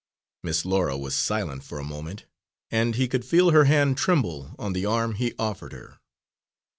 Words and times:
Miss 0.41 0.65
Laura 0.65 0.97
was 0.97 1.13
silent 1.13 1.63
for 1.63 1.77
a 1.77 1.83
moment 1.83 2.25
and 2.71 2.95
he 2.95 3.07
could 3.07 3.23
feel 3.23 3.51
her 3.51 3.65
hand 3.65 3.99
tremble 3.99 4.55
on 4.57 4.73
the 4.73 4.83
arm 4.87 5.13
he 5.13 5.35
offered 5.37 5.73
her. 5.73 5.99